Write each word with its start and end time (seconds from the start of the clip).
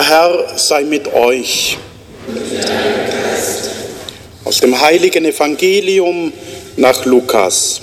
Der 0.00 0.08
Herr 0.08 0.56
sei 0.56 0.84
mit 0.84 1.12
euch. 1.12 1.76
Aus 4.46 4.60
dem 4.60 4.80
heiligen 4.80 5.26
Evangelium 5.26 6.32
nach 6.78 7.04
Lukas. 7.04 7.82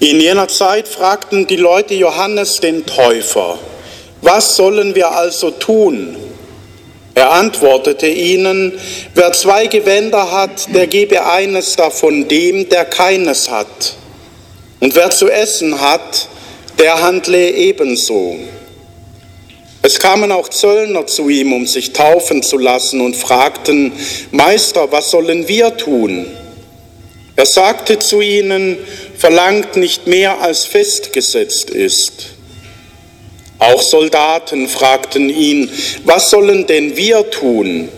In 0.00 0.20
jener 0.20 0.48
Zeit 0.48 0.86
fragten 0.86 1.46
die 1.46 1.56
Leute 1.56 1.94
Johannes 1.94 2.60
den 2.60 2.84
Täufer, 2.84 3.58
was 4.20 4.54
sollen 4.54 4.94
wir 4.94 5.12
also 5.12 5.50
tun? 5.52 6.14
Er 7.14 7.30
antwortete 7.30 8.06
ihnen, 8.06 8.78
wer 9.14 9.32
zwei 9.32 9.66
Gewänder 9.66 10.30
hat, 10.30 10.74
der 10.74 10.86
gebe 10.88 11.24
eines 11.24 11.74
davon 11.76 12.28
dem, 12.28 12.68
der 12.68 12.84
keines 12.84 13.48
hat. 13.50 13.94
Und 14.80 14.94
wer 14.94 15.08
zu 15.08 15.30
essen 15.30 15.80
hat, 15.80 16.28
der 16.78 17.02
handle 17.02 17.50
ebenso. 17.50 18.36
Es 19.82 20.00
kamen 20.00 20.32
auch 20.32 20.48
Zöllner 20.48 21.06
zu 21.06 21.28
ihm, 21.28 21.52
um 21.52 21.66
sich 21.66 21.92
taufen 21.92 22.42
zu 22.42 22.58
lassen 22.58 23.00
und 23.00 23.14
fragten, 23.14 23.92
Meister, 24.32 24.90
was 24.90 25.10
sollen 25.10 25.46
wir 25.46 25.76
tun? 25.76 26.26
Er 27.36 27.46
sagte 27.46 27.98
zu 27.98 28.20
ihnen, 28.20 28.78
verlangt 29.16 29.76
nicht 29.76 30.06
mehr 30.06 30.40
als 30.40 30.64
festgesetzt 30.64 31.70
ist. 31.70 32.30
Auch 33.58 33.80
Soldaten 33.80 34.68
fragten 34.68 35.30
ihn, 35.30 35.70
was 36.04 36.30
sollen 36.30 36.66
denn 36.66 36.96
wir 36.96 37.30
tun? 37.30 37.88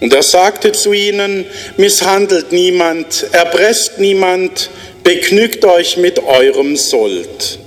Und 0.00 0.12
er 0.12 0.22
sagte 0.22 0.72
zu 0.72 0.92
ihnen, 0.92 1.46
misshandelt 1.76 2.52
niemand, 2.52 3.26
erpresst 3.32 3.98
niemand, 3.98 4.70
begnügt 5.02 5.64
euch 5.64 5.96
mit 5.96 6.18
eurem 6.20 6.76
Sold. 6.76 7.58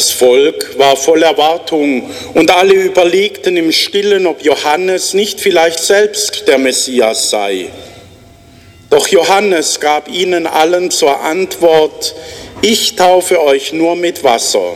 Das 0.00 0.12
Volk 0.12 0.78
war 0.78 0.96
voll 0.96 1.22
Erwartung 1.22 2.10
und 2.32 2.50
alle 2.50 2.72
überlegten 2.72 3.58
im 3.58 3.70
stillen, 3.70 4.26
ob 4.26 4.42
Johannes 4.42 5.12
nicht 5.12 5.42
vielleicht 5.42 5.78
selbst 5.78 6.48
der 6.48 6.56
Messias 6.56 7.28
sei. 7.28 7.66
Doch 8.88 9.08
Johannes 9.08 9.78
gab 9.78 10.08
ihnen 10.08 10.46
allen 10.46 10.90
zur 10.90 11.20
Antwort, 11.20 12.14
ich 12.62 12.96
taufe 12.96 13.42
euch 13.42 13.74
nur 13.74 13.94
mit 13.94 14.24
Wasser. 14.24 14.72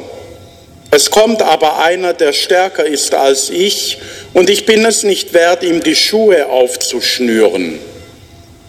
Es 0.90 1.10
kommt 1.10 1.40
aber 1.40 1.78
einer, 1.78 2.12
der 2.12 2.34
stärker 2.34 2.84
ist 2.84 3.14
als 3.14 3.48
ich, 3.48 3.96
und 4.34 4.50
ich 4.50 4.66
bin 4.66 4.84
es 4.84 5.04
nicht 5.04 5.32
wert, 5.32 5.62
ihm 5.62 5.82
die 5.82 5.96
Schuhe 5.96 6.50
aufzuschnüren. 6.50 7.78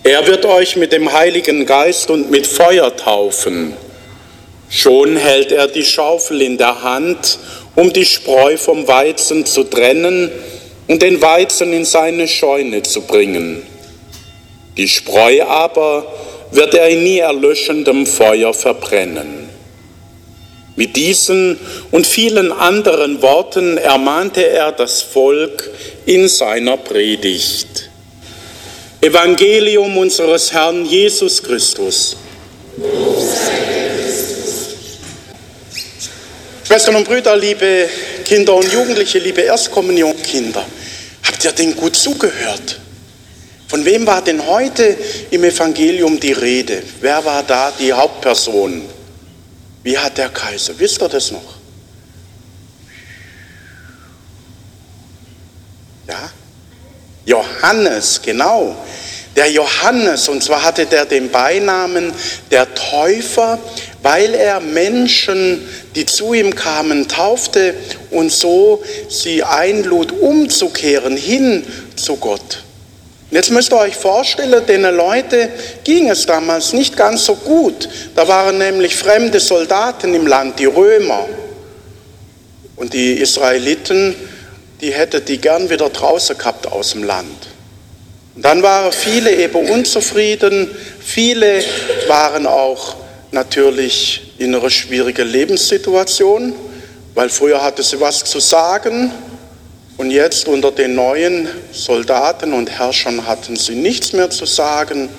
Er 0.05 0.25
wird 0.25 0.45
euch 0.45 0.77
mit 0.77 0.93
dem 0.93 1.11
Heiligen 1.11 1.65
Geist 1.65 2.09
und 2.09 2.31
mit 2.31 2.47
Feuer 2.47 2.95
taufen. 2.95 3.75
Schon 4.69 5.15
hält 5.15 5.51
er 5.51 5.67
die 5.67 5.85
Schaufel 5.85 6.41
in 6.41 6.57
der 6.57 6.81
Hand, 6.83 7.37
um 7.75 7.93
die 7.93 8.05
Spreu 8.05 8.57
vom 8.57 8.87
Weizen 8.87 9.45
zu 9.45 9.63
trennen 9.63 10.31
und 10.87 11.01
den 11.01 11.21
Weizen 11.21 11.73
in 11.73 11.85
seine 11.85 12.27
Scheune 12.27 12.83
zu 12.83 13.01
bringen. 13.01 13.63
Die 14.77 14.87
Spreu 14.87 15.43
aber 15.43 16.05
wird 16.51 16.73
er 16.73 16.89
in 16.89 17.03
nie 17.03 17.19
erlöschendem 17.19 18.05
Feuer 18.05 18.53
verbrennen. 18.53 19.49
Mit 20.75 20.95
diesen 20.97 21.57
und 21.91 22.05
vielen 22.05 22.51
anderen 22.51 23.21
Worten 23.21 23.77
ermahnte 23.77 24.45
er 24.47 24.73
das 24.73 25.01
Volk 25.01 25.71
in 26.05 26.27
seiner 26.27 26.75
Predigt. 26.75 27.89
Evangelium 28.99 29.97
unseres 29.97 30.51
Herrn 30.51 30.85
Jesus 30.85 31.41
Christus. 31.41 32.17
Schwestern 36.65 36.95
und 36.95 37.03
Brüder, 37.03 37.37
liebe 37.37 37.87
Kinder 38.23 38.55
und 38.55 38.73
Jugendliche, 38.73 39.19
liebe 39.19 39.41
Erstkommunionkinder, 39.41 40.65
habt 41.23 41.45
ihr 41.45 41.51
denn 41.51 41.75
gut 41.75 41.95
zugehört? 41.95 42.79
Von 43.67 43.85
wem 43.85 44.07
war 44.07 44.23
denn 44.23 44.43
heute 44.47 44.97
im 45.29 45.43
Evangelium 45.43 46.19
die 46.19 46.31
Rede? 46.31 46.81
Wer 47.01 47.23
war 47.23 47.43
da 47.43 47.71
die 47.79 47.93
Hauptperson? 47.93 48.81
Wie 49.83 49.95
hat 49.95 50.17
der 50.17 50.29
Kaiser? 50.29 50.73
Wisst 50.79 50.99
ihr 51.03 51.07
das 51.07 51.29
noch? 51.29 51.55
Ja? 56.07 56.31
Johannes, 57.27 58.19
genau. 58.23 58.75
Der 59.35 59.51
Johannes, 59.51 60.29
und 60.29 60.43
zwar 60.43 60.63
hatte 60.63 60.87
der 60.87 61.05
den 61.05 61.29
Beinamen 61.29 62.11
der 62.49 62.73
Täufer, 62.73 63.59
weil 64.05 64.35
er 64.35 64.59
Menschen, 64.59 65.67
die 65.95 66.05
zu 66.05 66.35
ihm 66.35 66.53
kamen, 66.53 67.07
taufte 67.07 67.73
und 68.11 68.31
so 68.31 68.83
sie 69.09 69.41
einlud, 69.41 70.11
umzukehren 70.11 71.17
hin 71.17 71.65
zu 71.95 72.15
Gott. 72.17 72.61
Jetzt 73.31 73.49
müsst 73.49 73.73
ihr 73.73 73.79
euch 73.79 73.95
vorstellen, 73.95 74.63
den 74.67 74.83
Leute 74.83 75.49
ging 75.83 76.11
es 76.11 76.27
damals 76.27 76.73
nicht 76.73 76.95
ganz 76.95 77.25
so 77.25 77.33
gut. 77.33 77.89
Da 78.13 78.27
waren 78.27 78.59
nämlich 78.59 78.95
fremde 78.95 79.39
Soldaten 79.39 80.13
im 80.13 80.27
Land, 80.27 80.59
die 80.59 80.65
Römer. 80.65 81.25
Und 82.75 82.93
die 82.93 83.13
Israeliten, 83.13 84.13
die 84.81 84.93
hätten 84.93 85.25
die 85.25 85.39
gern 85.39 85.67
wieder 85.71 85.89
draußen 85.89 86.37
gehabt 86.37 86.67
aus 86.67 86.91
dem 86.91 87.03
Land. 87.03 87.47
Und 88.35 88.45
dann 88.45 88.61
waren 88.61 88.91
viele 88.91 89.35
eben 89.35 89.67
unzufrieden, 89.67 90.69
viele 91.03 91.63
waren 92.07 92.45
auch 92.45 92.97
natürlich 93.35 94.31
in 94.39 94.55
einer 94.55 94.69
schwierigen 94.69 95.27
Lebenssituation, 95.27 96.55
weil 97.13 97.29
früher 97.29 97.61
hatte 97.61 97.83
sie 97.83 97.99
was 97.99 98.23
zu 98.23 98.39
sagen 98.39 99.11
und 99.97 100.09
jetzt 100.09 100.47
unter 100.47 100.71
den 100.71 100.95
neuen 100.95 101.47
Soldaten 101.71 102.53
und 102.53 102.71
Herrschern 102.71 103.27
hatten 103.27 103.55
sie 103.55 103.75
nichts 103.75 104.13
mehr 104.13 104.29
zu 104.29 104.45
sagen. 104.45 105.09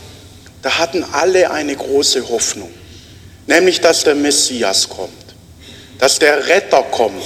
Da 0.63 0.79
hatten 0.79 1.05
alle 1.13 1.51
eine 1.51 1.77
große 1.77 2.29
Hoffnung, 2.29 2.71
nämlich 3.47 3.81
dass 3.81 4.03
der 4.03 4.15
Messias 4.15 4.89
kommt, 4.89 5.35
dass 5.99 6.19
der 6.19 6.49
Retter 6.49 6.83
kommt 6.91 7.23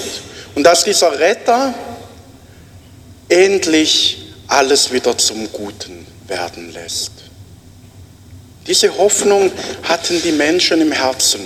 und 0.57 0.65
dass 0.65 0.85
dieser 0.85 1.19
Retter 1.19 1.73
endlich 3.29 4.19
alles 4.49 4.93
wieder 4.93 5.17
zum 5.17 5.51
Guten 5.53 6.05
werden 6.27 6.73
lässt. 6.73 7.30
Diese 8.67 8.97
Hoffnung 8.97 9.51
hatten 9.83 10.21
die 10.23 10.33
Menschen 10.33 10.81
im 10.81 10.93
Herzen. 10.93 11.41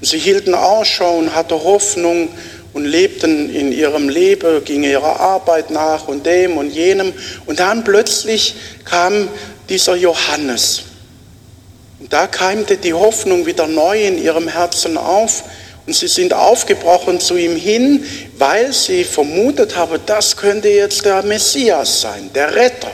Und 0.00 0.06
sie 0.06 0.18
hielten 0.18 0.54
Ausschau 0.54 1.18
und 1.18 1.34
hatten 1.34 1.54
Hoffnung 1.62 2.28
und 2.72 2.84
lebten 2.84 3.52
in 3.54 3.72
ihrem 3.72 4.08
Leben, 4.08 4.64
gingen 4.64 4.84
ihrer 4.84 5.18
Arbeit 5.20 5.70
nach 5.70 6.08
und 6.08 6.24
dem 6.24 6.56
und 6.56 6.70
jenem. 6.70 7.12
Und 7.46 7.60
dann 7.60 7.84
plötzlich 7.84 8.54
kam 8.84 9.28
dieser 9.68 9.96
Johannes. 9.96 10.82
Und 11.98 12.12
da 12.12 12.26
keimte 12.26 12.76
die 12.76 12.94
Hoffnung 12.94 13.44
wieder 13.46 13.66
neu 13.66 14.06
in 14.06 14.22
ihrem 14.22 14.48
Herzen 14.48 14.96
auf. 14.96 15.42
Und 15.86 15.94
sie 15.94 16.08
sind 16.08 16.32
aufgebrochen 16.32 17.20
zu 17.20 17.36
ihm 17.36 17.56
hin, 17.56 18.04
weil 18.38 18.72
sie 18.72 19.02
vermutet 19.02 19.76
haben, 19.76 19.98
das 20.06 20.36
könnte 20.36 20.68
jetzt 20.68 21.04
der 21.04 21.22
Messias 21.22 22.02
sein, 22.02 22.30
der 22.32 22.54
Retter. 22.54 22.90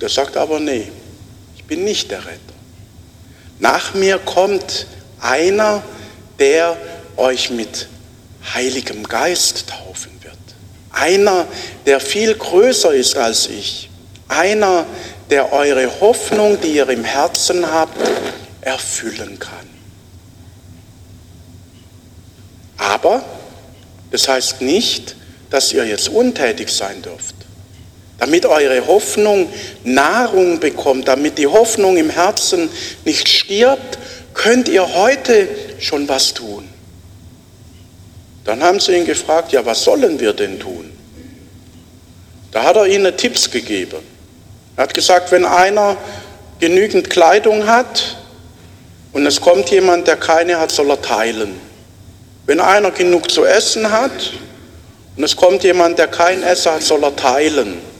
Der 0.00 0.08
sagt 0.08 0.36
aber, 0.36 0.58
nee, 0.58 0.88
ich 1.62 1.68
bin 1.68 1.84
nicht 1.84 2.10
der 2.10 2.24
Retter. 2.24 2.38
Nach 3.60 3.94
mir 3.94 4.18
kommt 4.18 4.86
einer, 5.20 5.82
der 6.38 6.76
euch 7.16 7.50
mit 7.50 7.88
Heiligem 8.52 9.04
Geist 9.04 9.68
taufen 9.68 10.10
wird. 10.22 10.36
Einer, 10.90 11.46
der 11.86 12.00
viel 12.00 12.34
größer 12.34 12.92
ist 12.92 13.16
als 13.16 13.46
ich. 13.46 13.88
Einer, 14.26 14.84
der 15.30 15.52
eure 15.52 16.00
Hoffnung, 16.00 16.60
die 16.60 16.72
ihr 16.74 16.88
im 16.88 17.04
Herzen 17.04 17.70
habt, 17.70 17.96
erfüllen 18.60 19.38
kann. 19.38 19.68
Aber 22.76 23.24
das 24.10 24.26
heißt 24.26 24.60
nicht, 24.60 25.14
dass 25.50 25.72
ihr 25.72 25.84
jetzt 25.86 26.08
untätig 26.08 26.70
sein 26.70 27.00
dürft. 27.00 27.36
Damit 28.22 28.46
eure 28.46 28.86
Hoffnung 28.86 29.48
Nahrung 29.82 30.60
bekommt, 30.60 31.08
damit 31.08 31.38
die 31.38 31.48
Hoffnung 31.48 31.96
im 31.96 32.08
Herzen 32.08 32.70
nicht 33.04 33.28
stirbt, 33.28 33.98
könnt 34.32 34.68
ihr 34.68 34.94
heute 34.94 35.48
schon 35.80 36.08
was 36.08 36.32
tun. 36.32 36.68
Dann 38.44 38.62
haben 38.62 38.78
sie 38.78 38.96
ihn 38.96 39.06
gefragt, 39.06 39.50
ja, 39.50 39.66
was 39.66 39.82
sollen 39.82 40.20
wir 40.20 40.34
denn 40.34 40.60
tun? 40.60 40.92
Da 42.52 42.62
hat 42.62 42.76
er 42.76 42.86
ihnen 42.86 43.16
Tipps 43.16 43.50
gegeben. 43.50 43.98
Er 44.76 44.84
hat 44.84 44.94
gesagt, 44.94 45.32
wenn 45.32 45.44
einer 45.44 45.96
genügend 46.60 47.10
Kleidung 47.10 47.66
hat 47.66 48.18
und 49.12 49.26
es 49.26 49.40
kommt 49.40 49.68
jemand, 49.72 50.06
der 50.06 50.14
keine 50.14 50.60
hat, 50.60 50.70
soll 50.70 50.90
er 50.90 51.02
teilen. 51.02 51.60
Wenn 52.46 52.60
einer 52.60 52.92
genug 52.92 53.32
zu 53.32 53.44
essen 53.44 53.90
hat 53.90 54.32
und 55.16 55.24
es 55.24 55.34
kommt 55.34 55.64
jemand, 55.64 55.98
der 55.98 56.06
kein 56.06 56.44
Essen 56.44 56.70
hat, 56.70 56.82
soll 56.84 57.02
er 57.02 57.16
teilen. 57.16 57.90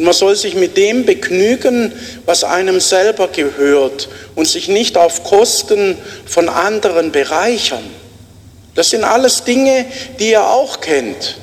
Und 0.00 0.06
man 0.06 0.14
soll 0.14 0.34
sich 0.34 0.54
mit 0.54 0.78
dem 0.78 1.04
begnügen, 1.04 1.92
was 2.24 2.42
einem 2.42 2.80
selber 2.80 3.28
gehört 3.28 4.08
und 4.34 4.48
sich 4.48 4.66
nicht 4.66 4.96
auf 4.96 5.24
Kosten 5.24 5.98
von 6.24 6.48
anderen 6.48 7.12
bereichern. 7.12 7.84
Das 8.74 8.88
sind 8.88 9.04
alles 9.04 9.44
Dinge, 9.44 9.84
die 10.18 10.30
ihr 10.30 10.46
auch 10.46 10.80
kennt. 10.80 11.36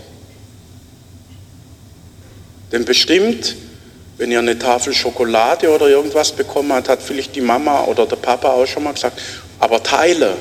Denn 2.72 2.84
bestimmt, 2.84 3.56
wenn 4.18 4.32
ihr 4.32 4.40
eine 4.40 4.58
Tafel 4.58 4.92
Schokolade 4.92 5.70
oder 5.70 5.88
irgendwas 5.88 6.32
bekommen 6.32 6.74
habt, 6.74 6.90
hat 6.90 7.04
vielleicht 7.04 7.36
die 7.36 7.42
Mama 7.42 7.84
oder 7.84 8.08
der 8.08 8.16
Papa 8.16 8.54
auch 8.54 8.66
schon 8.66 8.86
mal 8.86 8.94
gesagt, 8.94 9.22
aber 9.60 9.84
teile 9.84 10.36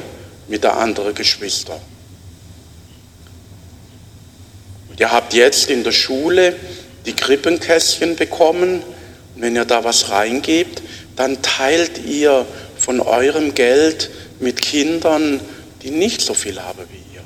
mit 0.48 0.64
der 0.64 0.74
anderen 0.78 1.14
Geschwister. 1.14 1.78
Und 4.88 4.98
ihr 4.98 5.12
habt 5.12 5.34
jetzt 5.34 5.68
in 5.68 5.84
der 5.84 5.92
Schule 5.92 6.56
die 7.06 7.14
Krippenkästchen 7.14 8.16
bekommen. 8.16 8.82
Und 9.34 9.42
wenn 9.42 9.54
ihr 9.54 9.64
da 9.64 9.84
was 9.84 10.10
reingebt, 10.10 10.82
dann 11.14 11.40
teilt 11.42 12.04
ihr 12.04 12.46
von 12.78 13.00
eurem 13.00 13.54
Geld 13.54 14.10
mit 14.40 14.60
Kindern, 14.60 15.40
die 15.82 15.90
nicht 15.90 16.20
so 16.20 16.34
viel 16.34 16.60
haben 16.60 16.84
wie 16.90 17.16
ihr. 17.16 17.22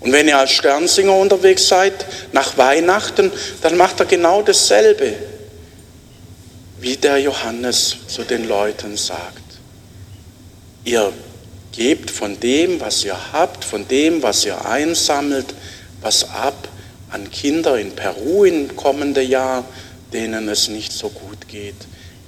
Und 0.00 0.12
wenn 0.12 0.28
ihr 0.28 0.38
als 0.38 0.52
Sternsinger 0.52 1.14
unterwegs 1.16 1.66
seid, 1.66 2.06
nach 2.32 2.56
Weihnachten, 2.56 3.32
dann 3.62 3.76
macht 3.76 3.98
er 4.00 4.06
genau 4.06 4.42
dasselbe, 4.42 5.14
wie 6.80 6.96
der 6.96 7.18
Johannes 7.18 7.96
zu 8.06 8.22
den 8.22 8.46
Leuten 8.46 8.96
sagt. 8.96 9.42
Ihr 10.84 11.12
gebt 11.72 12.10
von 12.10 12.38
dem, 12.38 12.80
was 12.80 13.04
ihr 13.04 13.16
habt, 13.32 13.64
von 13.64 13.88
dem, 13.88 14.22
was 14.22 14.44
ihr 14.44 14.64
einsammelt, 14.64 15.46
was 16.00 16.24
ab 16.30 16.68
an 17.10 17.30
Kinder 17.30 17.78
in 17.78 17.92
Peru 17.92 18.44
im 18.44 18.74
kommenden 18.76 19.28
Jahr, 19.28 19.64
denen 20.12 20.48
es 20.48 20.68
nicht 20.68 20.92
so 20.92 21.08
gut 21.08 21.48
geht 21.48 21.74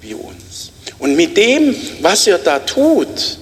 wie 0.01 0.15
uns. 0.15 0.73
Und 0.99 1.17
mit 1.17 1.37
dem, 1.37 1.75
was 2.01 2.27
ihr 2.27 2.39
da 2.39 2.59
tut, 2.59 3.39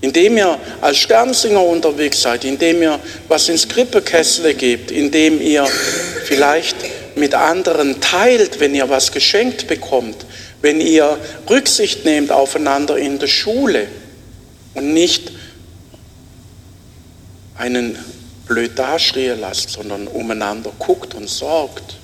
indem 0.00 0.36
ihr 0.36 0.58
als 0.80 0.98
Sternsinger 0.98 1.62
unterwegs 1.62 2.22
seid, 2.22 2.44
indem 2.44 2.82
ihr 2.82 3.00
was 3.28 3.48
ins 3.48 3.68
Krippekessel 3.68 4.54
gebt, 4.54 4.90
indem 4.90 5.40
ihr 5.40 5.66
vielleicht 6.24 6.76
mit 7.16 7.34
anderen 7.34 8.00
teilt, 8.00 8.60
wenn 8.60 8.74
ihr 8.74 8.88
was 8.88 9.10
geschenkt 9.10 9.66
bekommt, 9.66 10.24
wenn 10.62 10.80
ihr 10.80 11.18
Rücksicht 11.50 12.04
nehmt 12.04 12.30
aufeinander 12.30 12.96
in 12.96 13.18
der 13.18 13.26
Schule 13.26 13.88
und 14.74 14.92
nicht 14.92 15.32
einen 17.56 17.98
blöd 18.48 18.78
dastehen 18.78 19.40
lasst, 19.40 19.70
sondern 19.70 20.08
umeinander 20.08 20.72
guckt 20.78 21.14
und 21.14 21.28
sorgt. 21.28 21.96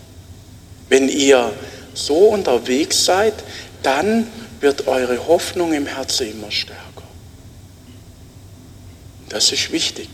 Wenn 0.88 1.08
ihr 1.08 1.52
so 1.94 2.29
unterwegs 2.29 3.05
seid, 3.05 3.35
dann 3.82 4.29
wird 4.61 4.87
eure 4.87 5.26
Hoffnung 5.26 5.73
im 5.73 5.87
Herzen 5.87 6.31
immer 6.31 6.50
stärker. 6.50 6.81
Das 9.31 9.50
ist 9.50 9.73
wichtig, 9.73 10.08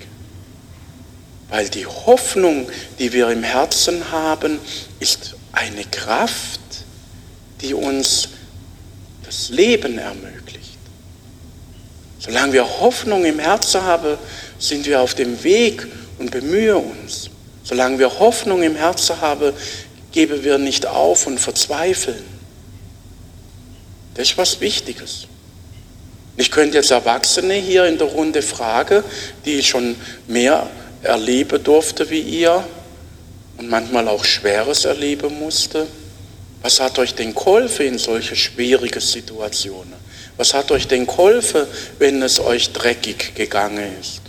weil 1.51 1.69
die 1.69 1.87
Hoffnung, 1.87 2.69
die 2.99 3.13
wir 3.13 3.29
im 3.29 3.43
Herzen 3.43 4.11
haben, 4.11 4.59
ist 5.01 5.35
eine 5.53 5.85
Kraft, 5.85 6.61
die 7.61 7.75
uns 7.75 8.29
das 9.27 9.51
Leben 9.51 9.99
ermöglicht. 9.99 10.79
Solange 12.19 12.53
wir 12.53 12.81
Hoffnung 12.81 13.25
im 13.25 13.39
Herzen 13.39 13.83
haben, 13.83 14.17
sind 14.59 14.87
wir 14.87 15.01
auf 15.01 15.15
dem 15.15 15.43
Weg 15.43 15.87
und 16.21 16.31
bemühe 16.31 16.77
uns. 16.77 17.31
Solange 17.65 17.99
wir 17.99 18.21
Hoffnung 18.21 18.63
im 18.63 18.77
Herzen 18.77 19.21
haben, 19.21 19.53
geben 20.13 20.45
wir 20.45 20.59
nicht 20.59 20.87
auf 20.87 21.27
und 21.27 21.41
verzweifeln. 21.41 22.23
Das 24.15 24.31
ist 24.31 24.39
was 24.39 24.61
Wichtiges. 24.61 25.27
Ich 26.37 26.51
könnte 26.51 26.79
jetzt 26.79 26.91
Erwachsene 26.91 27.55
hier 27.55 27.87
in 27.87 27.99
der 27.99 28.07
Runde 28.07 28.43
fragen, 28.43 29.03
die 29.45 29.63
schon 29.63 29.97
mehr 30.27 30.69
erleben 31.03 31.63
durfte 31.63 32.09
wie 32.11 32.21
ihr 32.21 32.63
und 33.57 33.69
manchmal 33.69 34.09
auch 34.09 34.25
Schweres 34.25 34.85
erleben 34.85 35.39
musste. 35.39 35.87
Was 36.63 36.81
hat 36.81 36.99
euch 36.99 37.15
denn 37.15 37.35
geholfen 37.35 37.87
in 37.87 37.99
solche 37.99 38.37
schwierige 38.37 39.01
Situationen? 39.01 39.95
Was 40.37 40.53
hat 40.53 40.71
euch 40.71 40.87
denn 40.87 41.07
geholfen, 41.07 41.67
wenn 41.99 42.23
es 42.23 42.41
euch 42.41 42.73
dreckig 42.73 43.35
gegangen 43.35 43.99
ist? 44.01 44.20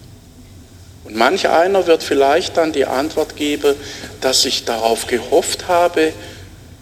Und 1.03 1.15
manch 1.15 1.48
einer 1.50 1.88
wird 1.88 2.03
vielleicht 2.03 2.57
dann 2.57 2.74
die 2.74 2.86
Antwort 2.86 3.36
geben, 3.36 3.75
dass 4.21 4.45
ich 4.45 4.65
darauf 4.65 5.07
gehofft 5.07 5.68
habe, 5.68 6.13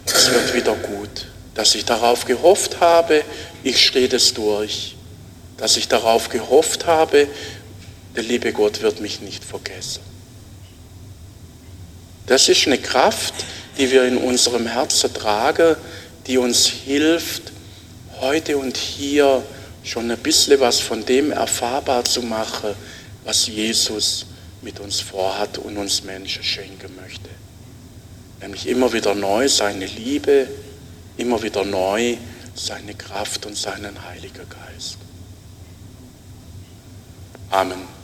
es 0.06 0.30
wird 0.32 0.54
wieder 0.54 0.74
gut. 0.74 1.26
Dass 1.54 1.74
ich 1.74 1.84
darauf 1.84 2.24
gehofft 2.24 2.80
habe, 2.80 3.22
ich 3.62 3.84
stehe 3.84 4.08
das 4.08 4.34
durch. 4.34 4.96
Dass 5.56 5.76
ich 5.76 5.88
darauf 5.88 6.28
gehofft 6.28 6.86
habe, 6.86 7.28
der 8.16 8.22
liebe 8.22 8.52
Gott 8.52 8.82
wird 8.82 9.00
mich 9.00 9.20
nicht 9.20 9.44
vergessen. 9.44 10.02
Das 12.26 12.48
ist 12.48 12.66
eine 12.66 12.78
Kraft, 12.78 13.34
die 13.78 13.90
wir 13.90 14.04
in 14.04 14.16
unserem 14.16 14.66
Herzen 14.66 15.12
tragen, 15.12 15.76
die 16.26 16.38
uns 16.38 16.66
hilft, 16.66 17.52
heute 18.20 18.58
und 18.58 18.76
hier 18.76 19.42
schon 19.82 20.10
ein 20.10 20.18
bisschen 20.18 20.60
was 20.60 20.78
von 20.78 21.04
dem 21.04 21.32
erfahrbar 21.32 22.04
zu 22.04 22.22
machen, 22.22 22.74
was 23.24 23.46
Jesus 23.46 24.26
mit 24.62 24.80
uns 24.80 25.00
vorhat 25.00 25.58
und 25.58 25.76
uns 25.76 26.02
Menschen 26.02 26.42
schenken 26.42 26.94
möchte. 26.96 27.30
Nämlich 28.40 28.66
immer 28.66 28.92
wieder 28.92 29.14
neu 29.14 29.48
seine 29.48 29.86
Liebe, 29.86 30.48
immer 31.16 31.42
wieder 31.42 31.64
neu 31.64 32.16
seine 32.54 32.94
Kraft 32.94 33.46
und 33.46 33.56
seinen 33.56 34.02
Heiligen 34.04 34.46
Geist. 34.48 34.98
Amen. 37.50 37.99